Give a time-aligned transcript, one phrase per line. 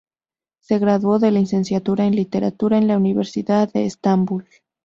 [0.57, 4.47] Se graduó de licenciatura en literatura en la Universidad de Estambul.